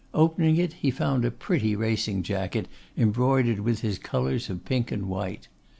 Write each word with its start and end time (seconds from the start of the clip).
Opening 0.15 0.57
it, 0.57 0.73
he 0.81 0.89
found 0.89 1.23
a 1.23 1.29
pretty 1.29 1.75
racing 1.75 2.23
jacket 2.23 2.67
embroidered 2.97 3.59
with 3.59 3.81
his 3.81 3.99
colours 3.99 4.49
of 4.49 4.65
pink 4.65 4.91
and 4.91 5.05
white. 5.07 5.47